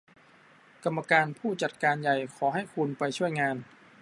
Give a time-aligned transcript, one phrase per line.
[0.83, 3.55] กรรมการผู้จัดการใหญ่ขอให้คุณไปช่วยงาน